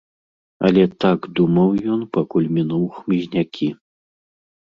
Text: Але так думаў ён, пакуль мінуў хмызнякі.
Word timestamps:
Але 0.67 0.83
так 1.03 1.25
думаў 1.39 1.69
ён, 1.95 2.01
пакуль 2.17 2.49
мінуў 2.57 2.83
хмызнякі. 2.95 3.67